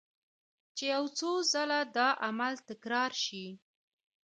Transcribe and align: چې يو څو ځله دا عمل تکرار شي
چې 0.75 0.83
يو 0.93 1.05
څو 1.17 1.31
ځله 1.51 1.79
دا 1.97 2.07
عمل 2.27 2.53
تکرار 2.69 3.11
شي 3.23 3.45